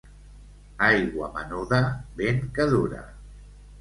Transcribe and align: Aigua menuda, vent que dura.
Aigua 0.87 1.29
menuda, 1.37 1.81
vent 2.23 2.43
que 2.57 2.67
dura. 2.73 3.05